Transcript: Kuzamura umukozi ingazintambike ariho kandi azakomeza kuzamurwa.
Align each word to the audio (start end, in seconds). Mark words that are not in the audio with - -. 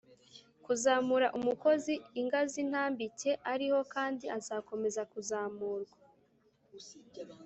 Kuzamura 0.65 1.27
umukozi 1.37 1.93
ingazintambike 2.21 3.31
ariho 3.53 3.79
kandi 3.93 4.25
azakomeza 4.37 5.01
kuzamurwa. 5.11 5.97